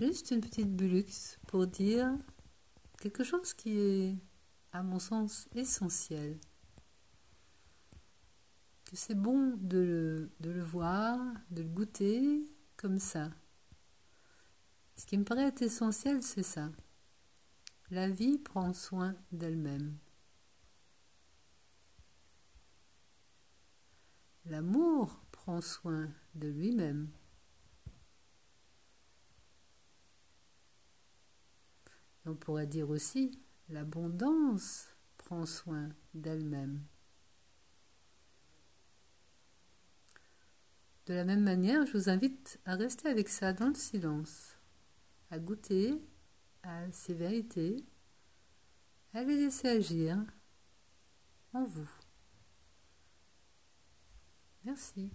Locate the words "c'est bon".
8.96-9.56